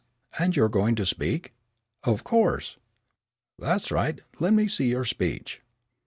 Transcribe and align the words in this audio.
"And 0.39 0.55
you're 0.55 0.67
going 0.67 0.95
to 0.95 1.05
speak?" 1.05 1.53
"Of 2.03 2.23
course." 2.23 2.77
"That's 3.59 3.91
right. 3.91 4.19
Let 4.39 4.51
me 4.53 4.67
see 4.67 4.87
your 4.87 5.05
speech." 5.05 5.61